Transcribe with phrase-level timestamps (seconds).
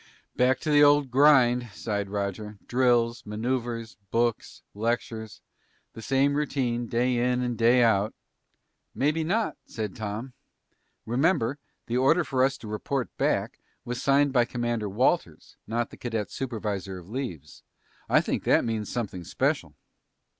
[0.35, 2.57] "Back to the old grind," sighed Roger.
[2.67, 5.41] "Drills, maneuvers, books, lectures.
[5.93, 8.15] The same routine, day in day out."
[8.95, 10.33] "Maybe not," said Tom.
[11.05, 15.97] "Remember, the order for us to report back was signed by Commander Walters, not the
[15.97, 17.61] cadet supervisor of leaves.
[18.09, 19.75] I think that means something special."